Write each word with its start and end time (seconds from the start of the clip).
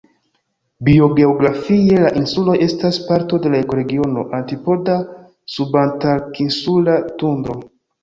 Biogeografie, 0.87 1.99
la 2.05 2.09
insuloj 2.21 2.57
estas 2.69 2.99
parto 3.11 3.41
de 3.45 3.53
la 3.57 3.61
ekoregiono 3.67 4.27
"antipoda-subantarktinsula 4.41 7.01
tundro". 7.25 7.61